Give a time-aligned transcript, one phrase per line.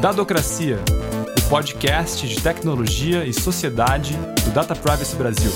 [0.00, 0.78] Dadocracia,
[1.36, 5.50] o podcast de tecnologia e sociedade do Data Privacy Brasil.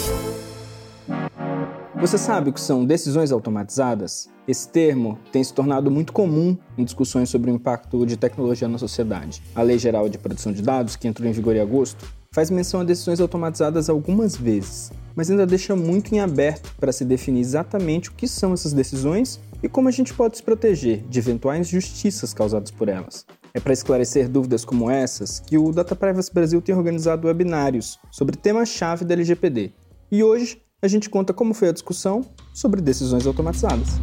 [1.94, 4.28] Você sabe o que são decisões automatizadas?
[4.48, 8.78] Esse termo tem se tornado muito comum em discussões sobre o impacto de tecnologia na
[8.78, 9.40] sociedade.
[9.54, 12.80] A Lei Geral de Proteção de Dados, que entrou em vigor em agosto, faz menção
[12.80, 18.10] a decisões automatizadas algumas vezes, mas ainda deixa muito em aberto para se definir exatamente
[18.10, 22.34] o que são essas decisões e como a gente pode se proteger de eventuais injustiças
[22.34, 23.24] causadas por elas.
[23.54, 28.34] É para esclarecer dúvidas como essas que o Data Privacy Brasil tem organizado webinários sobre
[28.34, 29.72] temas-chave da LGPD.
[30.10, 34.00] E hoje a gente conta como foi a discussão sobre decisões automatizadas.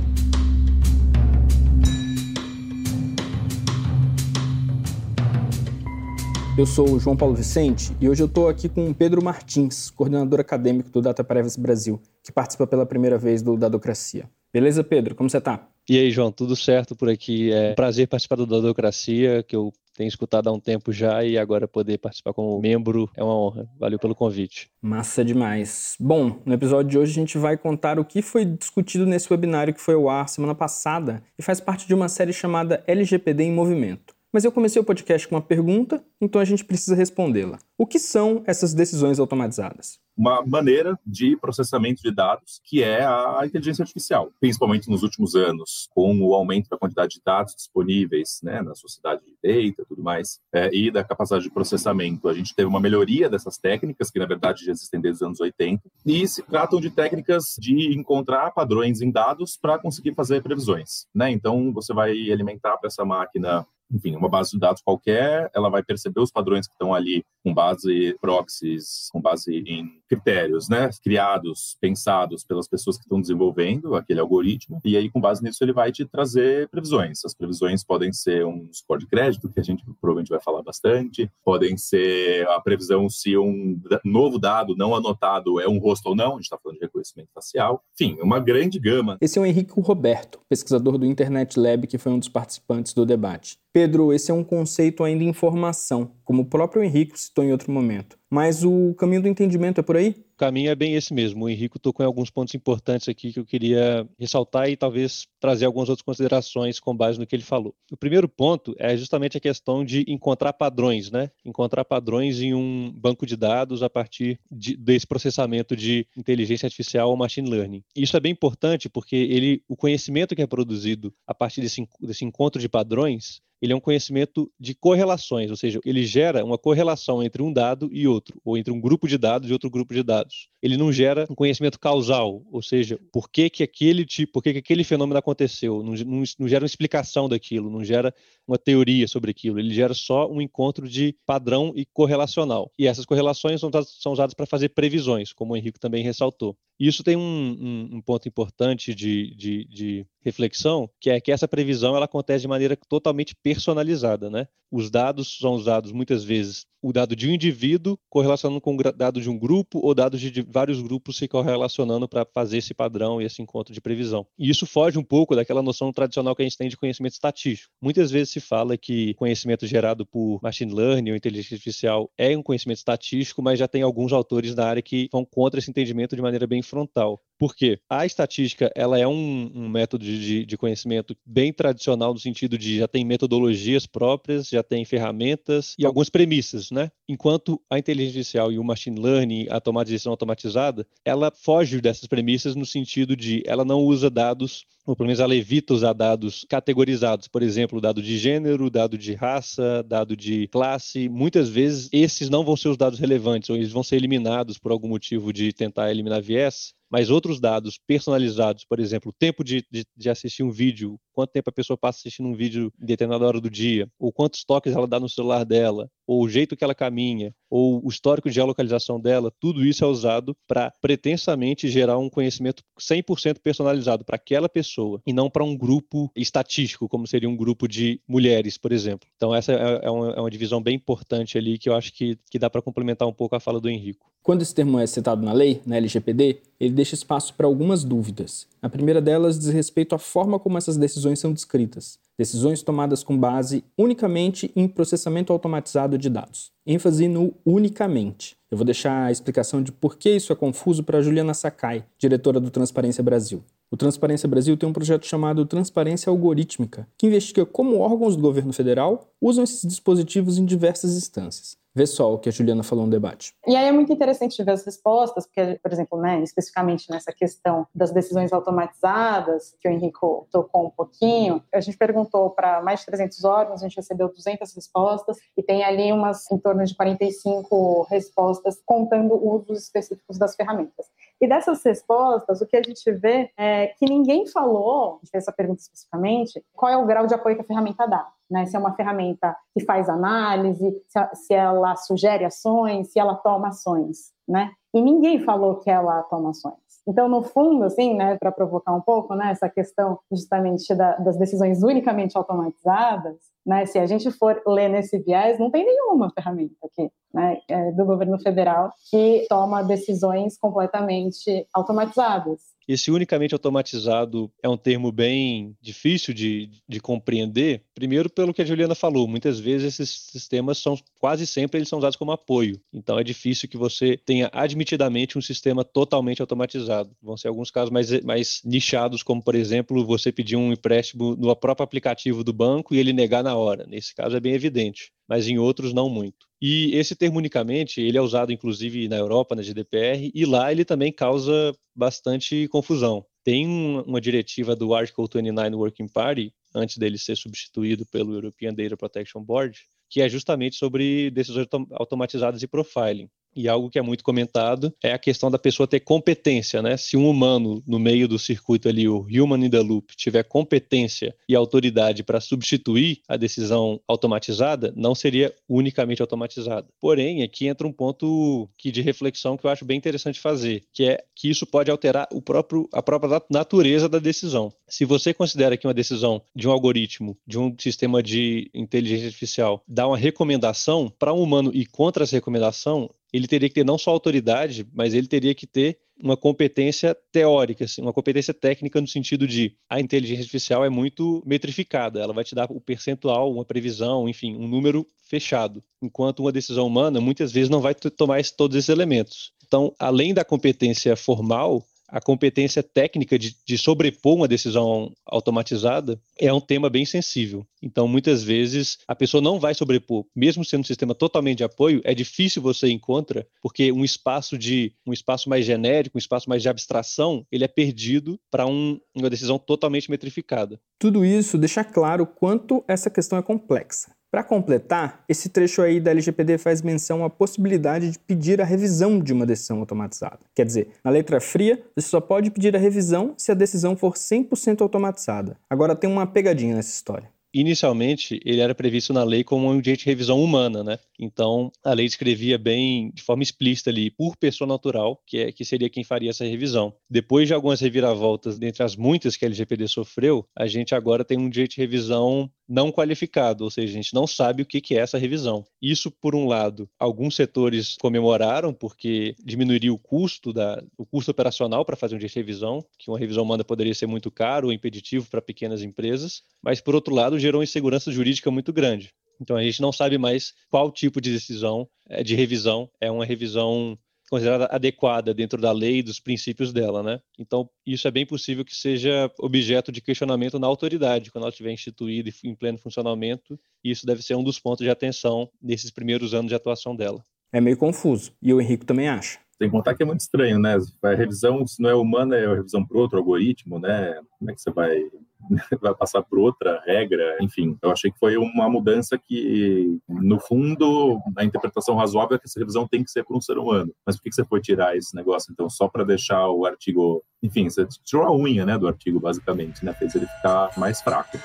[6.56, 9.90] Eu sou o João Paulo Vicente e hoje eu estou aqui com o Pedro Martins,
[9.90, 14.30] coordenador acadêmico do Data Privacy Brasil, que participa pela primeira vez do Dadocracia.
[14.54, 15.16] Beleza, Pedro?
[15.16, 15.68] Como você está?
[15.90, 17.52] E aí, João, tudo certo por aqui?
[17.52, 21.36] É um prazer participar do Dadocracia, que eu tenho escutado há um tempo já e
[21.36, 23.68] agora poder participar como membro é uma honra.
[23.80, 24.70] Valeu pelo convite.
[24.80, 25.96] Massa demais.
[26.00, 29.74] Bom, no episódio de hoje a gente vai contar o que foi discutido nesse webinário
[29.74, 33.52] que foi ao ar semana passada e faz parte de uma série chamada LGPD em
[33.52, 34.14] Movimento.
[34.32, 37.58] Mas eu comecei o podcast com uma pergunta, então a gente precisa respondê-la.
[37.76, 39.98] O que são essas decisões automatizadas?
[40.20, 45.88] Uma maneira de processamento de dados que é a inteligência artificial, principalmente nos últimos anos,
[45.92, 50.42] com o aumento da quantidade de dados disponíveis né, na sociedade de data tudo mais,
[50.54, 52.28] é, e da capacidade de processamento.
[52.28, 55.40] A gente teve uma melhoria dessas técnicas, que na verdade já existem desde os anos
[55.40, 61.08] 80, e se tratam de técnicas de encontrar padrões em dados para conseguir fazer previsões.
[61.16, 61.32] Né?
[61.32, 65.84] Então, você vai alimentar para essa máquina enfim, uma base de dados qualquer, ela vai
[65.84, 71.78] perceber os padrões que estão ali com base proxies, com base em critérios, né, criados,
[71.80, 75.92] pensados pelas pessoas que estão desenvolvendo aquele algoritmo, e aí com base nisso ele vai
[75.92, 77.24] te trazer previsões.
[77.26, 81.32] As previsões podem ser um score de crédito, que a gente provavelmente vai falar bastante,
[81.44, 86.34] podem ser a previsão se um novo dado não anotado é um rosto ou não,
[86.34, 89.18] a gente está falando de reconhecimento facial, enfim, uma grande gama.
[89.22, 93.06] Esse é o Henrique Roberto, pesquisador do Internet Lab, que foi um dos participantes do
[93.06, 93.58] debate.
[93.72, 97.72] Pedro, esse é um conceito ainda em formação, como o próprio Henrique citou em outro
[97.72, 98.18] momento.
[98.30, 100.16] Mas o caminho do entendimento é por aí?
[100.34, 101.46] O caminho é bem esse mesmo.
[101.46, 105.66] O Henrique tocou em alguns pontos importantes aqui que eu queria ressaltar e talvez trazer
[105.66, 107.76] algumas outras considerações com base no que ele falou.
[107.92, 111.30] O primeiro ponto é justamente a questão de encontrar padrões, né?
[111.44, 117.10] Encontrar padrões em um banco de dados a partir de, desse processamento de inteligência artificial
[117.10, 117.84] ou machine learning.
[117.96, 122.24] Isso é bem importante porque ele, o conhecimento que é produzido a partir desse, desse
[122.24, 127.22] encontro de padrões ele é um conhecimento de correlações, ou seja, ele gera uma correlação
[127.22, 130.04] entre um dado e outro, ou entre um grupo de dados e outro grupo de
[130.04, 130.50] dados.
[130.62, 134.54] Ele não gera um conhecimento causal, ou seja, por que, que aquele tipo, por que,
[134.54, 138.14] que aquele fenômeno aconteceu, não, não, não gera uma explicação daquilo, não gera
[138.48, 142.72] uma teoria sobre aquilo, ele gera só um encontro de padrão e correlacional.
[142.78, 146.58] E essas correlações são, são usadas para fazer previsões, como o Henrique também ressaltou.
[146.80, 151.32] E isso tem um, um, um ponto importante de, de, de, reflexão, que é que
[151.32, 154.48] essa previsão ela acontece de maneira totalmente personalizada, né?
[154.72, 159.20] Os dados são usados muitas vezes o dado de um indivíduo correlacionando com o dado
[159.20, 163.26] de um grupo ou dados de vários grupos se correlacionando para fazer esse padrão e
[163.26, 164.26] esse encontro de previsão.
[164.38, 167.74] E isso foge um pouco daquela noção tradicional que a gente tem de conhecimento estatístico.
[167.82, 172.44] Muitas vezes se fala que conhecimento gerado por machine learning ou inteligência artificial é um
[172.44, 176.22] conhecimento estatístico, mas já tem alguns autores da área que vão contra esse entendimento de
[176.22, 177.20] maneira bem frontal.
[177.40, 177.80] Por quê?
[177.90, 182.78] A estatística ela é um, um método de, de, conhecimento bem tradicional no sentido de
[182.80, 186.92] já tem metodologias próprias, já tem ferramentas e algumas premissas, né?
[187.08, 191.80] Enquanto a inteligência artificial e o machine learning, a tomada de decisão automatizada, ela foge
[191.80, 195.94] dessas premissas no sentido de ela não usa dados ou pelo menos ela evita usar
[195.94, 201.08] dados categorizados, por exemplo, dado de gênero, dado de raça, dado de classe.
[201.08, 204.72] Muitas vezes esses não vão ser os dados relevantes, ou eles vão ser eliminados por
[204.72, 209.64] algum motivo de tentar eliminar viés mas outros dados personalizados, por exemplo, o tempo de,
[209.70, 213.26] de, de, assistir um vídeo, quanto tempo a pessoa passa assistindo um vídeo em determinada
[213.28, 216.64] hora do dia, ou quantos toques ela dá no celular dela, ou o jeito que
[216.64, 222.00] ela caminha, ou o histórico de geolocalização dela, tudo isso é usado para pretensamente gerar
[222.00, 227.30] um conhecimento 100% personalizado para aquela pessoa e não para um grupo estatístico, como seria
[227.30, 229.08] um grupo de mulheres, por exemplo.
[229.18, 232.18] Então, essa é, é uma, é uma divisão bem importante ali que eu acho que,
[232.32, 234.10] que dá para complementar um pouco a fala do Henrico.
[234.24, 238.48] Quando esse termo é citado na lei, na LGPD, ele deixa espaço para algumas dúvidas.
[238.64, 242.00] A primeira delas diz respeito à forma como essas decisões são descritas.
[242.20, 246.52] Decisões tomadas com base unicamente em processamento automatizado de dados.
[246.68, 248.36] ênfase no unicamente.
[248.52, 252.42] Eu vou deixar a explicação de por que isso é confuso para Juliana Sakai, diretora
[252.42, 253.42] do Transparência Brasil.
[253.72, 258.52] O Transparência Brasil tem um projeto chamado Transparência Algorítmica, que investiga como órgãos do governo
[258.52, 261.56] federal usam esses dispositivos em diversas instâncias.
[261.74, 263.34] Vê só o que a Juliana falou no debate.
[263.46, 267.68] E aí é muito interessante ver as respostas, porque, por exemplo, né, especificamente nessa questão
[267.74, 272.88] das decisões automatizadas, que o Henrico tocou um pouquinho, a gente perguntou para mais de
[272.88, 277.84] 300 órgãos, a gente recebeu 200 respostas, e tem ali umas em torno de 45
[277.90, 280.88] respostas contando usos específicos das ferramentas.
[281.22, 285.24] E dessas respostas, o que a gente vê é que ninguém falou, a gente fez
[285.24, 288.08] essa pergunta especificamente, qual é o grau de apoio que a ferramenta dá.
[288.30, 288.46] Né?
[288.46, 290.76] Se é uma ferramenta que faz análise,
[291.14, 294.12] se ela sugere ações, se ela toma ações.
[294.28, 294.52] Né?
[294.74, 296.70] E ninguém falou que ela toma ações.
[296.88, 301.18] Então, no fundo, assim, né, para provocar um pouco, né, essa questão justamente da, das
[301.18, 303.16] decisões unicamente automatizadas,
[303.46, 307.72] né, se a gente for ler nesse viés, não tem nenhuma ferramenta aqui né, é,
[307.72, 312.42] do governo federal que toma decisões completamente automatizadas.
[312.70, 318.46] Esse unicamente automatizado é um termo bem difícil de, de compreender, primeiro pelo que a
[318.46, 323.00] Juliana falou, muitas vezes esses sistemas são, quase sempre eles são usados como apoio, então
[323.00, 326.96] é difícil que você tenha admitidamente um sistema totalmente automatizado.
[327.02, 331.36] Vão ser alguns casos mais, mais nichados, como por exemplo, você pedir um empréstimo no
[331.36, 335.28] próprio aplicativo do banco e ele negar na hora, nesse caso é bem evidente mas
[335.28, 336.28] em outros não muito.
[336.40, 340.64] E esse termo unicamente, ele é usado inclusive na Europa, na GDPR, e lá ele
[340.64, 343.04] também causa bastante confusão.
[343.24, 348.78] Tem uma diretiva do Article 29 Working Party, antes dele ser substituído pelo European Data
[348.78, 349.60] Protection Board,
[349.90, 353.10] que é justamente sobre decisões automatizadas e profiling.
[353.36, 356.78] E algo que é muito comentado é a questão da pessoa ter competência, né?
[356.78, 361.16] Se um humano no meio do circuito ali, o human in the loop, tiver competência
[361.28, 366.68] e autoridade para substituir a decisão automatizada, não seria unicamente automatizada.
[366.80, 370.86] Porém, aqui entra um ponto que de reflexão que eu acho bem interessante fazer, que
[370.86, 374.52] é que isso pode alterar o próprio, a própria natureza da decisão.
[374.68, 379.64] Se você considera que uma decisão de um algoritmo, de um sistema de inteligência artificial,
[379.68, 383.78] dá uma recomendação para um humano e contra essa recomendação, ele teria que ter não
[383.78, 388.88] só autoridade, mas ele teria que ter uma competência teórica, assim, uma competência técnica no
[388.88, 393.44] sentido de a inteligência artificial é muito metrificada, ela vai te dar o percentual, uma
[393.44, 398.56] previsão, enfim, um número fechado, enquanto uma decisão humana muitas vezes não vai tomar todos
[398.56, 399.34] esses elementos.
[399.46, 406.32] Então, além da competência formal, a competência técnica de, de, sobrepor uma decisão automatizada é
[406.32, 407.46] um tema bem sensível.
[407.62, 411.82] Então, muitas vezes, a pessoa não vai sobrepor, mesmo sendo um sistema totalmente de apoio,
[411.84, 416.42] é difícil você encontrar, porque um espaço de um espaço mais genérico, um espaço mais
[416.42, 420.60] de abstração, ele é perdido para um, uma decisão totalmente metrificada.
[420.78, 423.99] Tudo isso deixa claro quanto essa questão é complexa.
[424.12, 429.00] Para completar, esse trecho aí da LGPD faz menção à possibilidade de pedir a revisão
[429.00, 430.20] de uma decisão automatizada.
[430.34, 433.94] Quer dizer, na letra fria, você só pode pedir a revisão se a decisão for
[433.94, 435.38] 100% automatizada.
[435.48, 439.80] Agora tem uma pegadinha nessa história inicialmente ele era previsto na lei como um ambiente
[439.80, 440.80] de revisão humana, né?
[441.00, 445.46] Então a lei descrevia bem de forma explícita ali por pessoa natural, que é que
[445.46, 446.74] seria quem faria essa revisão.
[446.90, 451.18] Depois de algumas reviravoltas, dentre as muitas que a LGPD sofreu, a gente agora tem
[451.18, 454.80] um direito de revisão não qualificado, ou seja, a gente não sabe o que é
[454.80, 455.46] essa revisão.
[455.62, 461.64] Isso, por um lado, alguns setores comemoraram porque diminuiria o custo da, o custo operacional
[461.64, 464.54] para fazer um direito de revisão, que uma revisão humana poderia ser muito caro ou
[464.54, 468.92] impeditivo para pequenas empresas, mas por outro lado gerou insegurança jurídica muito grande.
[469.22, 473.06] Então a gente não sabe mais qual tipo de decisão eh, de revisão é uma
[473.06, 473.78] revisão
[474.10, 477.00] considerada adequada dentro da lei e dos princípios dela, né?
[477.18, 481.52] Então, isso é bem possível que seja objeto de questionamento na autoridade, quando ela estiver
[481.52, 486.14] instituída em pleno funcionamento, e isso deve ser um dos pontos de atenção nesses primeiros
[486.14, 487.04] anos de atuação dela.
[487.32, 489.20] É meio confuso, e o Henrique também acha.
[489.40, 490.58] Tem que contar que é muito estranho, né?
[490.84, 493.98] A revisão, se não é humana, é a revisão para outro algoritmo, né?
[494.20, 494.84] Como é que você vai
[495.62, 497.58] vai passar por outra regra, enfim.
[497.62, 502.40] Eu achei que foi uma mudança que, no fundo, a interpretação razoável é que essa
[502.40, 503.74] revisão tem que ser por um ser humano.
[503.86, 507.04] Mas por que você foi tirar esse negócio, então, só para deixar o artigo...
[507.22, 509.74] Enfim, você tirou a unha, né, do artigo, basicamente, né?
[509.74, 511.18] Fez ele ficar mais fraco.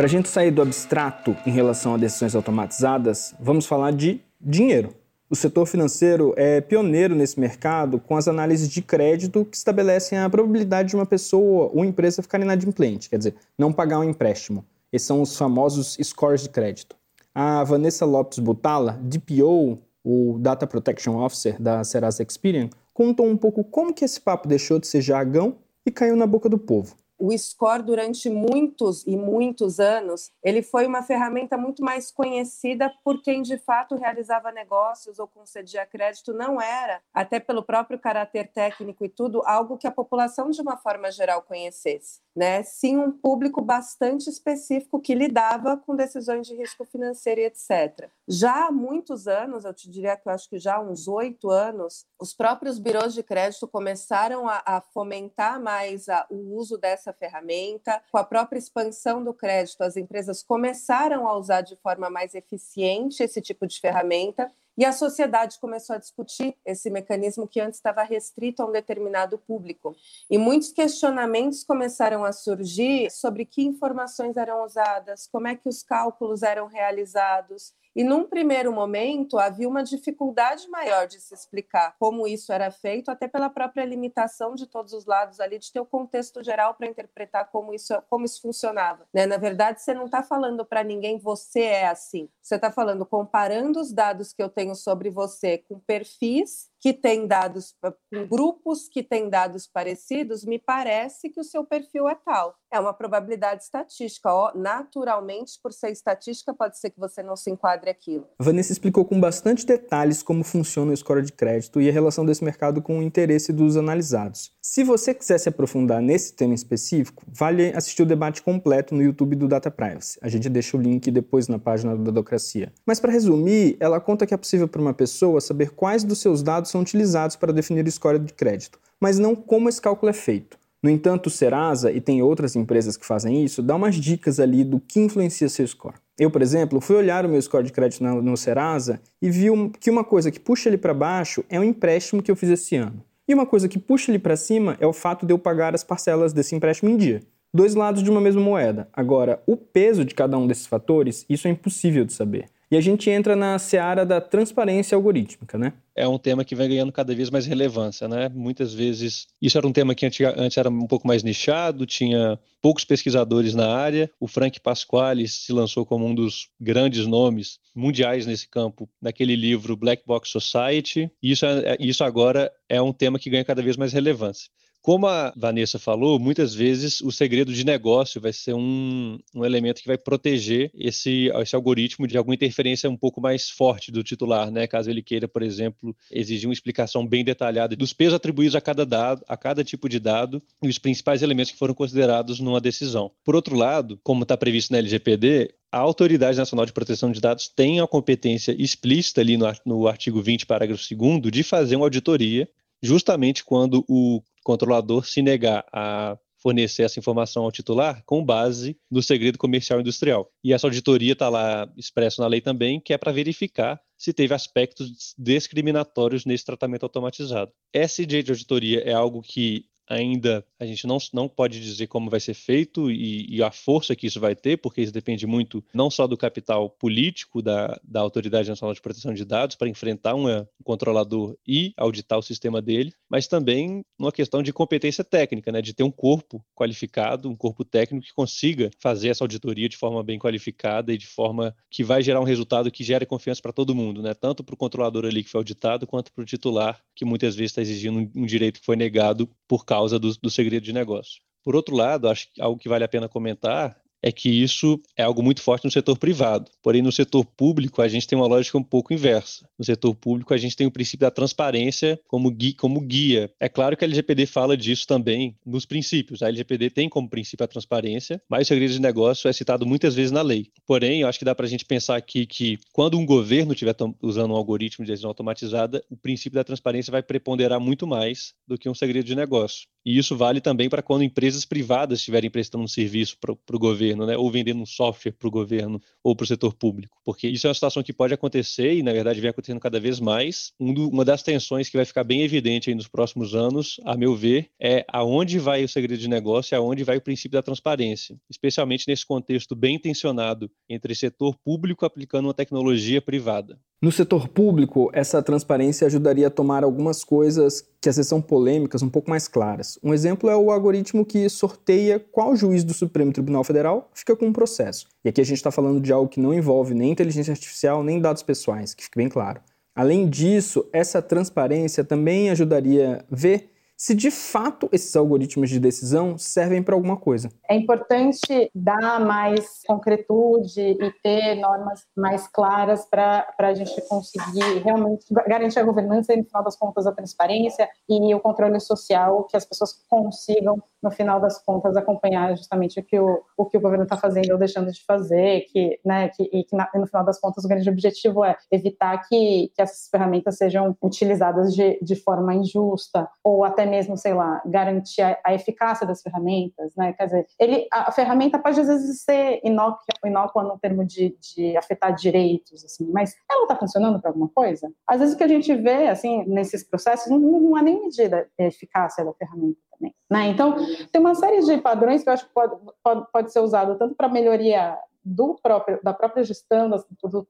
[0.00, 4.94] Para a gente sair do abstrato em relação a decisões automatizadas, vamos falar de dinheiro.
[5.28, 10.30] O setor financeiro é pioneiro nesse mercado com as análises de crédito que estabelecem a
[10.30, 14.64] probabilidade de uma pessoa ou empresa ficar inadimplente, quer dizer, não pagar um empréstimo.
[14.90, 16.96] Esses são os famosos scores de crédito.
[17.34, 23.62] A Vanessa Lopes Butala, DPO, o Data Protection Officer da Serasa Experian, contou um pouco
[23.62, 26.96] como que esse papo deixou de ser jargão e caiu na boca do povo.
[27.20, 33.22] O score durante muitos e muitos anos, ele foi uma ferramenta muito mais conhecida por
[33.22, 39.04] quem de fato realizava negócios ou concedia crédito, não era, até pelo próprio caráter técnico
[39.04, 42.62] e tudo, algo que a população de uma forma geral conhecesse, né?
[42.62, 48.08] Sim, um público bastante específico que lidava com decisões de risco financeiro e etc.
[48.26, 51.50] Já há muitos anos, eu te diria que eu acho que já há uns oito
[51.50, 57.09] anos, os próprios birôs de crédito começaram a, a fomentar mais a, o uso dessa
[57.12, 58.02] ferramenta.
[58.10, 63.22] Com a própria expansão do crédito, as empresas começaram a usar de forma mais eficiente
[63.22, 64.50] esse tipo de ferramenta
[64.80, 69.36] e a sociedade começou a discutir esse mecanismo que antes estava restrito a um determinado
[69.36, 69.94] público.
[70.30, 75.82] E muitos questionamentos começaram a surgir sobre que informações eram usadas, como é que os
[75.82, 77.74] cálculos eram realizados.
[77.94, 83.10] E num primeiro momento havia uma dificuldade maior de se explicar como isso era feito,
[83.10, 86.86] até pela própria limitação de todos os lados ali, de ter o contexto geral para
[86.86, 89.06] interpretar como isso, como isso funcionava.
[89.12, 89.26] Né?
[89.26, 92.28] Na verdade, você não está falando para ninguém você é assim.
[92.40, 97.26] Você está falando comparando os dados que eu tenho sobre você com perfis que tem
[97.26, 97.74] dados,
[98.10, 102.56] com grupos que têm dados parecidos, me parece que o seu perfil é tal.
[102.72, 104.32] É uma probabilidade estatística.
[104.32, 108.26] Ó, naturalmente, por ser estatística, pode ser que você não se enquadre aquilo.
[108.38, 112.42] Vanessa explicou com bastante detalhes como funciona o score de crédito e a relação desse
[112.42, 114.52] mercado com o interesse dos analisados.
[114.62, 119.36] Se você quiser se aprofundar nesse tema específico, vale assistir o debate completo no YouTube
[119.36, 120.18] do Data Privacy.
[120.22, 122.72] A gente deixa o link depois na página do Dadocracia.
[122.86, 126.42] Mas para resumir, ela conta que é possível para uma pessoa saber quais dos seus
[126.70, 130.12] dados são utilizados para definir o score de crédito, mas não como esse cálculo é
[130.12, 130.58] feito.
[130.82, 134.64] No entanto, o Serasa, e tem outras empresas que fazem isso, dá umas dicas ali
[134.64, 135.96] do que influencia seu score.
[136.18, 139.48] Eu, por exemplo, fui olhar o meu score de crédito no, no Serasa e vi
[139.78, 142.76] que uma coisa que puxa ele para baixo é um empréstimo que eu fiz esse
[142.76, 143.02] ano.
[143.28, 145.84] E uma coisa que puxa ele para cima é o fato de eu pagar as
[145.84, 147.20] parcelas desse empréstimo em dia.
[147.52, 148.88] Dois lados de uma mesma moeda.
[148.92, 152.46] Agora, o peso de cada um desses fatores, isso é impossível de saber.
[152.70, 155.72] E a gente entra na seara da transparência algorítmica, né?
[155.94, 158.28] É um tema que vem ganhando cada vez mais relevância, né?
[158.28, 162.84] Muitas vezes, isso era um tema que antes era um pouco mais nichado, tinha poucos
[162.84, 164.08] pesquisadores na área.
[164.20, 169.76] O Frank Pasquale se lançou como um dos grandes nomes mundiais nesse campo, naquele livro
[169.76, 171.10] Black Box Society.
[171.20, 174.48] E isso, é, isso agora é um tema que ganha cada vez mais relevância.
[174.82, 179.82] Como a Vanessa falou, muitas vezes o segredo de negócio vai ser um, um elemento
[179.82, 184.50] que vai proteger esse, esse algoritmo de alguma interferência um pouco mais forte do titular,
[184.50, 184.66] né?
[184.66, 188.86] Caso ele queira, por exemplo, exigir uma explicação bem detalhada dos pesos atribuídos a cada
[188.86, 193.10] dado, a cada tipo de dado e os principais elementos que foram considerados numa decisão.
[193.22, 197.48] Por outro lado, como está previsto na LGPD, a Autoridade Nacional de Proteção de Dados
[197.48, 202.48] tem a competência explícita ali no, no artigo 20, parágrafo 2 de fazer uma auditoria
[202.82, 209.02] justamente quando o controlador se negar a fornecer essa informação ao titular com base no
[209.02, 210.30] segredo comercial industrial.
[210.42, 214.32] E essa auditoria está lá expresso na lei também, que é para verificar se teve
[214.32, 217.52] aspectos discriminatórios nesse tratamento automatizado.
[217.72, 222.20] Essa de auditoria é algo que ainda a gente não, não pode dizer como vai
[222.20, 225.90] ser feito e, e, a força que isso vai ter, porque isso depende muito não
[225.90, 230.26] só do capital político da, da Autoridade Nacional de Proteção de Dados para enfrentar um
[230.62, 235.74] controlador e auditar o sistema dele, mas também uma questão de competência técnica, né, de
[235.74, 240.18] ter um corpo qualificado, um corpo técnico que consiga fazer essa auditoria de forma bem
[240.18, 244.02] qualificada e de forma que vai gerar um resultado que gere confiança para todo mundo,
[244.02, 247.34] né, tanto para o controlador ali que foi auditado, quanto para o titular, que muitas
[247.34, 250.64] vezes está exigindo um, um direito que foi negado por causa causa do, do segredo
[250.64, 251.22] de negócio.
[251.42, 255.02] Por outro lado, acho que algo que vale a pena comentar é que isso é
[255.02, 256.50] algo muito forte no setor privado.
[256.62, 259.48] Porém, no setor público, a gente tem uma lógica um pouco inversa.
[259.58, 262.54] No setor público, a gente tem o princípio da transparência como guia.
[262.58, 263.30] Como guia.
[263.38, 266.22] É claro que a LGPD fala disso também nos princípios.
[266.22, 269.94] A LGPD tem como princípio a transparência, mas o segredo de negócio é citado muitas
[269.94, 270.48] vezes na lei.
[270.66, 273.74] Porém, eu acho que dá para a gente pensar aqui que quando um governo estiver
[274.02, 278.58] usando um algoritmo de decisão automatizada, o princípio da transparência vai preponderar muito mais do
[278.58, 279.68] que um segredo de negócio.
[279.84, 284.06] E isso vale também para quando empresas privadas estiverem prestando um serviço para o governo,
[284.06, 284.16] né?
[284.16, 286.98] ou vendendo um software para o governo ou para o setor público.
[287.04, 289.98] Porque isso é uma situação que pode acontecer e, na verdade, vem acontecendo cada vez
[289.98, 290.52] mais.
[290.60, 294.14] Um do, uma das tensões que vai ficar bem evidente nos próximos anos, a meu
[294.14, 298.18] ver, é aonde vai o segredo de negócio e aonde vai o princípio da transparência,
[298.28, 303.58] especialmente nesse contexto bem intencionado entre setor público aplicando uma tecnologia privada.
[303.82, 308.82] No setor público, essa transparência ajudaria a tomar algumas coisas que às vezes são polêmicas
[308.82, 309.78] um pouco mais claras.
[309.82, 314.26] Um exemplo é o algoritmo que sorteia qual juiz do Supremo Tribunal Federal fica com
[314.26, 314.86] um processo.
[315.02, 317.98] E aqui a gente está falando de algo que não envolve nem inteligência artificial nem
[317.98, 319.40] dados pessoais, que fique bem claro.
[319.74, 323.48] Além disso, essa transparência também ajudaria a ver
[323.80, 327.30] se de fato esses algoritmos de decisão servem para alguma coisa.
[327.48, 335.06] É importante dar mais concretude e ter normas mais claras para a gente conseguir realmente
[335.26, 339.34] garantir a governança e, no final das contas, a transparência e o controle social, que
[339.34, 343.60] as pessoas consigam, no final das contas, acompanhar justamente o que o, o, que o
[343.60, 347.20] governo está fazendo ou deixando de fazer, que, né, que, e que, no final das
[347.20, 352.34] contas, o grande objetivo é evitar que, que essas ferramentas sejam utilizadas de, de forma
[352.34, 356.92] injusta ou até mesmo, sei lá, garantir a, a eficácia das ferramentas, né?
[356.92, 361.56] Quer dizer, ele, a, ferramenta pode às vezes ser inócua, inócua no termo de, de
[361.56, 364.70] afetar direitos, assim, mas ela está funcionando para alguma coisa?
[364.86, 368.28] Às vezes o que a gente vê, assim, nesses processos, não, não há nem medida
[368.38, 370.28] a eficácia da ferramenta também, né?
[370.28, 370.56] Então,
[370.90, 373.94] tem uma série de padrões que eu acho que pode, pode, pode ser usado tanto
[373.94, 376.76] para melhoria do próprio, da própria gestão, da,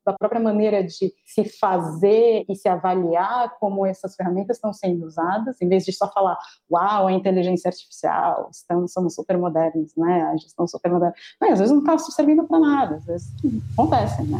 [0.04, 5.60] da própria maneira de se fazer e se avaliar como essas ferramentas estão sendo usadas,
[5.60, 6.36] em vez de só falar,
[6.70, 10.22] uau, a inteligência artificial, estamos, somos super modernos, né?
[10.32, 11.14] A gestão super moderna.
[11.40, 13.28] Mas, às vezes não está servindo para nada, às vezes
[13.72, 14.38] acontece, né?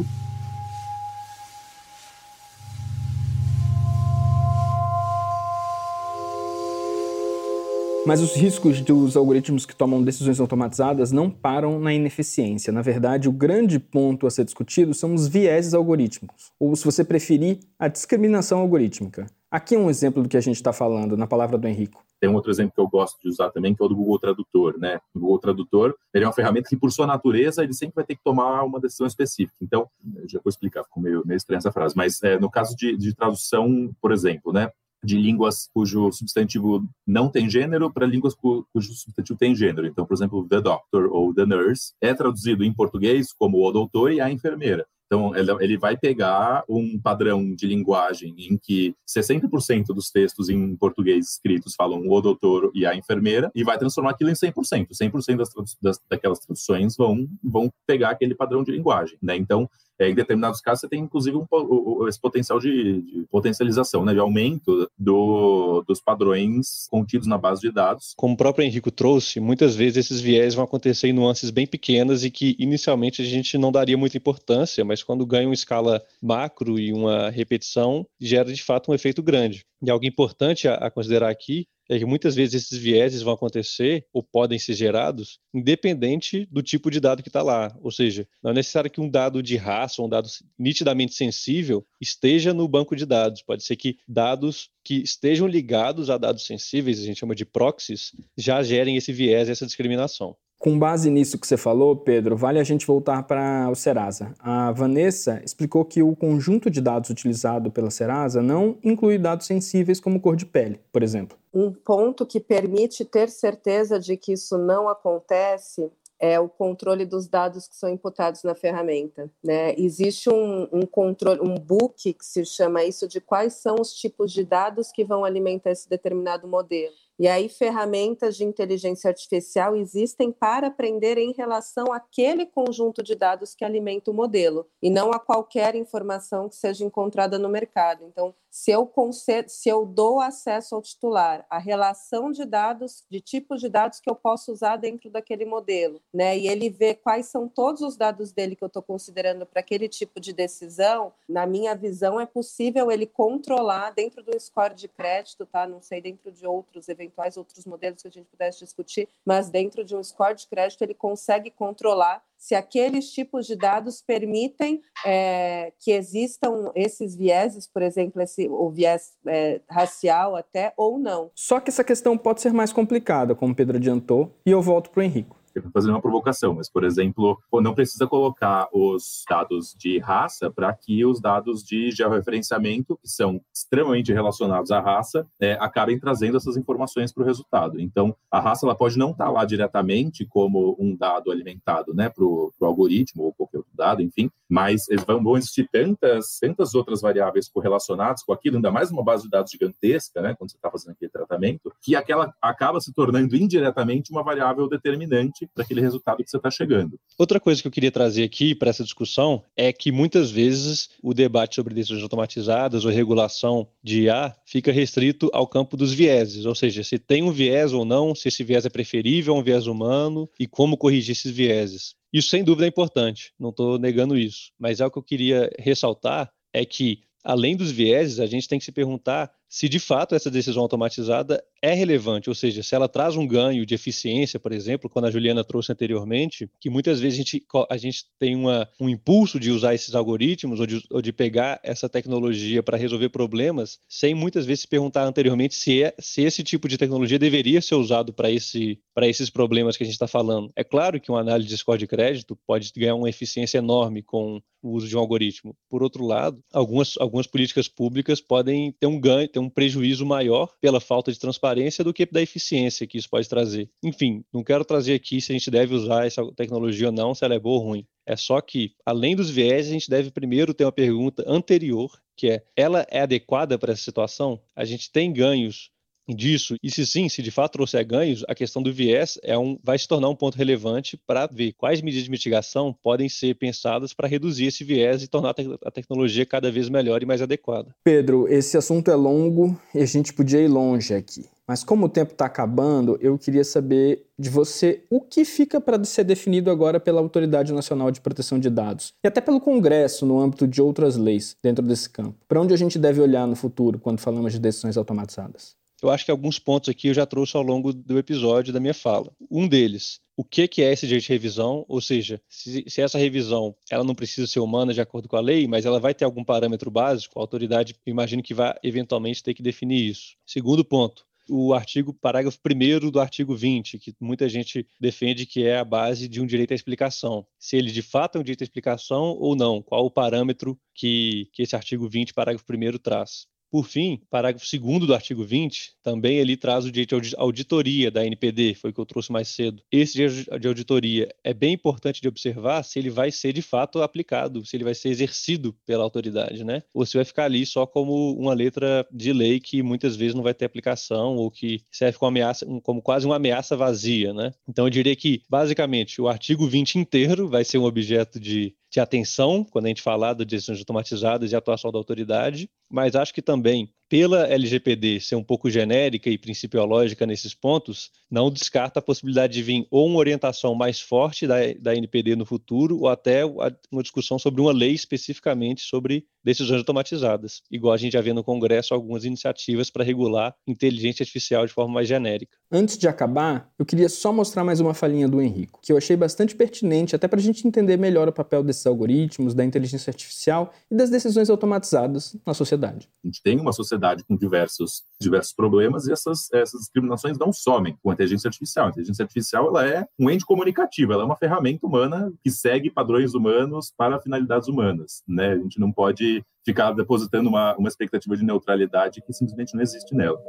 [8.11, 12.73] Mas os riscos dos algoritmos que tomam decisões automatizadas não param na ineficiência.
[12.73, 17.05] Na verdade, o grande ponto a ser discutido são os vieses algorítmicos, ou, se você
[17.05, 19.27] preferir, a discriminação algorítmica.
[19.49, 22.03] Aqui é um exemplo do que a gente está falando, na palavra do Henrico.
[22.19, 24.19] Tem um outro exemplo que eu gosto de usar também, que é o do Google
[24.19, 24.99] Tradutor, né?
[25.15, 28.15] O Google Tradutor, ele é uma ferramenta que, por sua natureza, ele sempre vai ter
[28.15, 29.55] que tomar uma decisão específica.
[29.61, 29.87] Então,
[30.27, 33.15] já vou explicar, ficou meio, meio estranha essa frase, mas é, no caso de, de
[33.15, 34.69] tradução, por exemplo, né?
[35.03, 39.87] De línguas cujo substantivo não tem gênero para línguas cujo substantivo tem gênero.
[39.87, 44.11] Então, por exemplo, the doctor ou the nurse é traduzido em português como o doutor
[44.11, 44.85] e a enfermeira.
[45.11, 51.31] Então, ele vai pegar um padrão de linguagem em que 60% dos textos em português
[51.31, 54.87] escritos falam o doutor e a enfermeira e vai transformar aquilo em 100%.
[54.93, 55.49] 100% das,
[55.81, 59.17] das, daquelas traduções vão, vão pegar aquele padrão de linguagem.
[59.21, 59.35] Né?
[59.35, 59.69] Então,
[60.01, 64.19] é, em determinados casos, você tem, inclusive, um, esse potencial de, de potencialização, né, de
[64.19, 68.13] aumento do, dos padrões contidos na base de dados.
[68.17, 72.23] Como o próprio Henrico trouxe, muitas vezes esses viés vão acontecer em nuances bem pequenas
[72.23, 76.79] e que, inicialmente, a gente não daria muita importância, mas quando ganha uma escala macro
[76.79, 79.63] e uma repetição, gera, de fato, um efeito grande.
[79.83, 84.05] E algo importante a, a considerar aqui é que muitas vezes esses vieses vão acontecer
[84.13, 87.77] ou podem ser gerados independente do tipo de dado que está lá.
[87.81, 91.85] Ou seja, não é necessário que um dado de raça ou um dado nitidamente sensível
[91.99, 93.41] esteja no banco de dados.
[93.41, 98.13] Pode ser que dados que estejam ligados a dados sensíveis, a gente chama de proxies,
[98.37, 100.37] já gerem esse viés, essa discriminação.
[100.61, 104.31] Com base nisso que você falou, Pedro, vale a gente voltar para o Serasa.
[104.37, 109.99] A Vanessa explicou que o conjunto de dados utilizado pela Serasa não inclui dados sensíveis
[109.99, 111.35] como cor de pele, por exemplo.
[111.51, 117.27] Um ponto que permite ter certeza de que isso não acontece é o controle dos
[117.27, 119.31] dados que são imputados na ferramenta.
[119.43, 119.73] Né?
[119.75, 124.31] Existe um, um, controle, um book que se chama isso de quais são os tipos
[124.31, 126.93] de dados que vão alimentar esse determinado modelo.
[127.21, 133.53] E aí, ferramentas de inteligência artificial existem para aprender em relação àquele conjunto de dados
[133.53, 138.05] que alimenta o modelo, e não a qualquer informação que seja encontrada no mercado.
[138.05, 143.21] Então, se eu, concedo, se eu dou acesso ao titular, a relação de dados, de
[143.21, 146.37] tipos de dados que eu posso usar dentro daquele modelo, né?
[146.37, 149.87] E ele vê quais são todos os dados dele que eu estou considerando para aquele
[149.87, 155.45] tipo de decisão, na minha visão, é possível ele controlar dentro do score de crédito,
[155.45, 155.65] tá?
[155.65, 159.85] Não sei dentro de outros eventuais outros modelos que a gente pudesse discutir, mas dentro
[159.85, 165.71] de um score de crédito ele consegue controlar se aqueles tipos de dados permitem é,
[165.79, 171.29] que existam esses vieses, por exemplo, esse, o viés é, racial até, ou não.
[171.35, 174.89] Só que essa questão pode ser mais complicada, como o Pedro adiantou, e eu volto
[174.89, 175.40] para o Henrico
[175.73, 181.05] fazer uma provocação, mas, por exemplo, não precisa colocar os dados de raça para que
[181.05, 187.11] os dados de georreferenciamento, que são extremamente relacionados à raça, é, acabem trazendo essas informações
[187.11, 187.79] para o resultado.
[187.79, 192.09] Então, a raça ela pode não estar tá lá diretamente como um dado alimentado né,
[192.09, 197.01] para o algoritmo ou qualquer outro dado, enfim, mas vão, vão existir tantas, tantas outras
[197.01, 200.69] variáveis correlacionadas com aquilo, ainda mais uma base de dados gigantesca, né, quando você está
[200.69, 206.23] fazendo aquele tratamento, que aquela acaba se tornando indiretamente uma variável determinante para aquele resultado
[206.23, 206.99] que você está chegando.
[207.17, 211.13] Outra coisa que eu queria trazer aqui para essa discussão é que muitas vezes o
[211.13, 216.55] debate sobre decisões automatizadas ou regulação de IA fica restrito ao campo dos vieses, ou
[216.55, 219.67] seja, se tem um viés ou não, se esse viés é preferível a um viés
[219.67, 221.95] humano e como corrigir esses vieses.
[222.11, 225.49] Isso sem dúvida é importante, não estou negando isso, mas é o que eu queria
[225.57, 230.15] ressaltar é que além dos vieses, a gente tem que se perguntar se de fato
[230.15, 234.51] essa decisão automatizada é relevante, ou seja, se ela traz um ganho de eficiência, por
[234.51, 238.67] exemplo, quando a Juliana trouxe anteriormente, que muitas vezes a gente, a gente tem uma,
[238.79, 243.09] um impulso de usar esses algoritmos ou de, ou de pegar essa tecnologia para resolver
[243.09, 247.61] problemas, sem muitas vezes se perguntar anteriormente se, é, se esse tipo de tecnologia deveria
[247.61, 250.51] ser usado para esse, esses problemas que a gente está falando.
[250.55, 254.41] É claro que uma análise de score de crédito pode ganhar uma eficiência enorme com
[254.63, 255.55] o uso de um algoritmo.
[255.69, 260.53] Por outro lado, algumas, algumas políticas públicas podem ter um ganho, ter um prejuízo maior
[260.61, 261.50] pela falta de transparência
[261.83, 263.69] do que da eficiência que isso pode trazer.
[263.83, 267.23] Enfim, não quero trazer aqui se a gente deve usar essa tecnologia ou não, se
[267.25, 267.87] ela é boa ou ruim.
[268.05, 272.27] É só que, além dos viés, a gente deve primeiro ter uma pergunta anterior, que
[272.27, 274.41] é: ela é adequada para essa situação?
[274.55, 275.71] A gente tem ganhos
[276.13, 279.57] disso, e se sim, se de fato trouxer ganhos, a questão do viés é um,
[279.63, 283.93] vai se tornar um ponto relevante para ver quais medidas de mitigação podem ser pensadas
[283.93, 287.75] para reduzir esse viés e tornar a tecnologia cada vez melhor e mais adequada.
[287.83, 291.25] Pedro, esse assunto é longo e a gente podia ir longe aqui.
[291.51, 295.83] Mas como o tempo está acabando, eu queria saber de você o que fica para
[295.83, 300.21] ser definido agora pela Autoridade Nacional de Proteção de Dados e até pelo Congresso no
[300.21, 302.15] âmbito de outras leis dentro desse campo.
[302.25, 305.59] Para onde a gente deve olhar no futuro quando falamos de decisões automatizadas?
[305.81, 308.73] Eu acho que alguns pontos aqui eu já trouxe ao longo do episódio da minha
[308.73, 309.11] fala.
[309.29, 312.97] Um deles, o que, que é esse direito de revisão, ou seja, se, se, essa
[312.97, 316.05] revisão ela não precisa ser humana de acordo com a lei, mas ela vai ter
[316.05, 320.15] algum parâmetro básico, a autoridade, imagino que vai eventualmente ter que definir isso.
[320.25, 325.57] Segundo ponto, o artigo, parágrafo 1 do artigo 20, que muita gente defende que é
[325.57, 327.25] a base de um direito à explicação.
[327.39, 331.29] Se ele de fato é um direito à explicação ou não, qual o parâmetro que,
[331.31, 333.27] que esse artigo 20, parágrafo 1 traz.
[333.51, 338.05] Por fim, parágrafo 2 do artigo 20, também ele traz o direito de auditoria da
[338.05, 339.61] NPD, foi o que eu trouxe mais cedo.
[339.69, 343.81] Esse direito de auditoria é bem importante de observar se ele vai ser de fato
[343.81, 346.63] aplicado, se ele vai ser exercido pela autoridade, né?
[346.73, 350.23] Ou se vai ficar ali só como uma letra de lei que muitas vezes não
[350.23, 354.33] vai ter aplicação ou que serve como, ameaça, como quase uma ameaça vazia, né?
[354.47, 358.79] Então eu diria que, basicamente, o artigo 20 inteiro vai ser um objeto de de
[358.79, 363.21] atenção quando a gente falar de decisões automatizadas e atuação da autoridade, mas acho que
[363.21, 369.33] também pela LGPD ser um pouco genérica e principiológica nesses pontos, não descarta a possibilidade
[369.33, 373.83] de vir ou uma orientação mais forte da, da NPD no futuro, ou até uma
[373.83, 378.73] discussão sobre uma lei especificamente sobre decisões automatizadas, igual a gente já vê no Congresso
[378.73, 382.37] algumas iniciativas para regular inteligência artificial de forma mais genérica.
[382.49, 385.97] Antes de acabar, eu queria só mostrar mais uma falinha do Henrico, que eu achei
[385.97, 390.53] bastante pertinente até para a gente entender melhor o papel desses algoritmos, da inteligência artificial
[390.69, 392.87] e das decisões automatizadas na sociedade.
[393.03, 397.33] A gente tem uma sociedade sociedade com diversos, diversos problemas e essas, essas discriminações não
[397.33, 398.67] somem com a inteligência artificial.
[398.67, 402.69] A inteligência artificial ela é um ente comunicativo, ela é uma ferramenta humana que segue
[402.69, 405.03] padrões humanos para finalidades humanas.
[405.07, 405.31] Né?
[405.33, 409.95] A gente não pode ficar depositando uma, uma expectativa de neutralidade que simplesmente não existe
[409.95, 410.19] nela.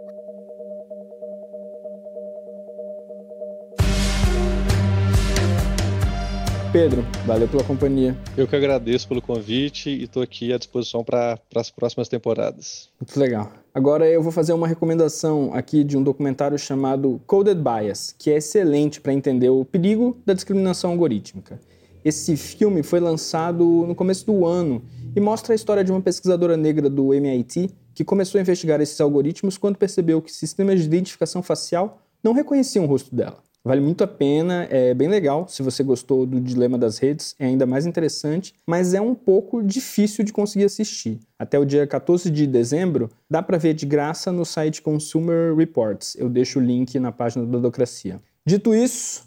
[6.73, 8.17] Pedro, valeu pela companhia.
[8.35, 12.89] Eu que agradeço pelo convite e estou aqui à disposição para as próximas temporadas.
[12.99, 13.53] Muito legal.
[13.75, 18.39] Agora eu vou fazer uma recomendação aqui de um documentário chamado Coded Bias, que é
[18.39, 21.61] excelente para entender o perigo da discriminação algorítmica.
[22.03, 24.83] Esse filme foi lançado no começo do ano
[25.15, 28.99] e mostra a história de uma pesquisadora negra do MIT que começou a investigar esses
[28.99, 33.43] algoritmos quando percebeu que sistemas de identificação facial não reconheciam o rosto dela.
[33.65, 35.47] Vale muito a pena, é bem legal.
[35.47, 39.63] Se você gostou do Dilema das Redes, é ainda mais interessante, mas é um pouco
[39.63, 41.21] difícil de conseguir assistir.
[41.39, 46.17] Até o dia 14 de dezembro, dá para ver de graça no site Consumer Reports.
[46.19, 48.21] Eu deixo o link na página da Docracia.
[48.45, 49.25] Dito isso,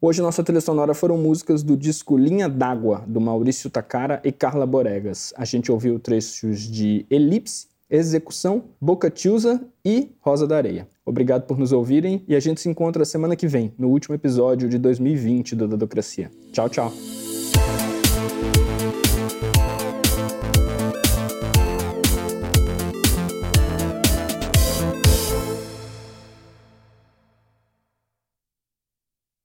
[0.00, 4.66] hoje nossa trilha sonora foram músicas do disco Linha d'Água, do Maurício Takara e Carla
[4.66, 5.32] Boregas.
[5.36, 10.86] A gente ouviu trechos de Elipse, Execução, Boca Tiusa e Rosa da Areia.
[11.04, 14.68] Obrigado por nos ouvirem e a gente se encontra semana que vem, no último episódio
[14.68, 16.30] de 2020 do Dadocracia.
[16.52, 17.27] Tchau, tchau.